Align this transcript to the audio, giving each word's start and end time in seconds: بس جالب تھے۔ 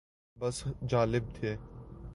بس 0.37 0.63
جالب 0.87 1.23
تھے۔ 1.33 1.55